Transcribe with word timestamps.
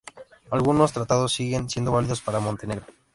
Algunos 0.49 0.93
tratados 0.93 1.31
siguen 1.31 1.69
siendo 1.69 1.91
válidos 1.91 2.21
para 2.23 2.39
Montenegro. 2.39 2.87